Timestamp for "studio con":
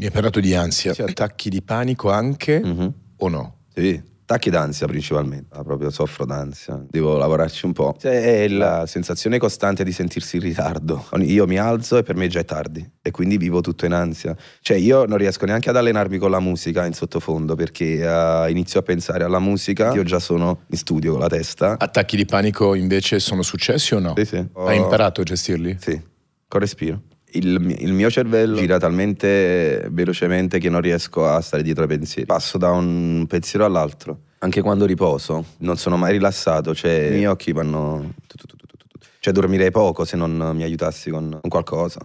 20.78-21.20